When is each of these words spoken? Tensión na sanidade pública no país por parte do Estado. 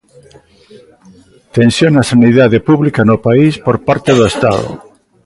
Tensión 1.57 1.91
na 1.95 2.03
sanidade 2.11 2.59
pública 2.69 3.01
no 3.09 3.17
país 3.27 3.53
por 3.65 3.75
parte 3.87 4.11
do 4.17 4.25
Estado. 4.31 4.67